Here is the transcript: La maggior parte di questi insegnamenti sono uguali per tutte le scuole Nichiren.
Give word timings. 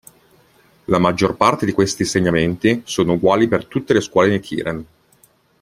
La 0.85 0.97
maggior 0.97 1.35
parte 1.37 1.63
di 1.67 1.73
questi 1.73 2.01
insegnamenti 2.01 2.81
sono 2.85 3.13
uguali 3.13 3.47
per 3.47 3.65
tutte 3.65 3.93
le 3.93 4.01
scuole 4.01 4.29
Nichiren. 4.29 4.85